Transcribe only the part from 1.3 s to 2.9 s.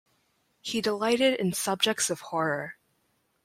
in subjects of horror.